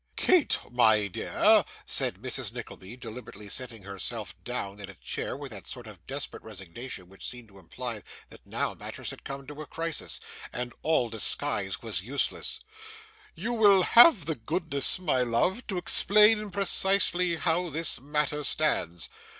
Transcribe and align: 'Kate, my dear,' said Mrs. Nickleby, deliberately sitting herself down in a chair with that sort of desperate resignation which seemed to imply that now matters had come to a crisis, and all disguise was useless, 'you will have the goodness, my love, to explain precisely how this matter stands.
'Kate, 0.15 0.57
my 0.71 1.05
dear,' 1.07 1.63
said 1.85 2.15
Mrs. 2.15 2.51
Nickleby, 2.51 2.97
deliberately 2.97 3.47
sitting 3.47 3.83
herself 3.83 4.33
down 4.43 4.79
in 4.79 4.89
a 4.89 4.95
chair 4.95 5.37
with 5.37 5.51
that 5.51 5.67
sort 5.67 5.85
of 5.85 6.07
desperate 6.07 6.41
resignation 6.41 7.07
which 7.07 7.27
seemed 7.29 7.49
to 7.49 7.59
imply 7.59 8.01
that 8.31 8.43
now 8.43 8.73
matters 8.73 9.11
had 9.11 9.23
come 9.23 9.45
to 9.45 9.61
a 9.61 9.67
crisis, 9.67 10.19
and 10.51 10.73
all 10.81 11.07
disguise 11.09 11.83
was 11.83 12.01
useless, 12.01 12.59
'you 13.35 13.53
will 13.53 13.83
have 13.83 14.25
the 14.25 14.33
goodness, 14.33 14.97
my 14.97 15.21
love, 15.21 15.67
to 15.67 15.77
explain 15.77 16.49
precisely 16.49 17.35
how 17.35 17.69
this 17.69 17.99
matter 18.01 18.43
stands. 18.43 19.07